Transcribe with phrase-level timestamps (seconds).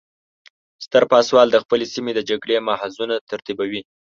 [0.85, 3.81] ستر پاسوال د خپلې سیمې د جګړې محاذونه ترتیبوي.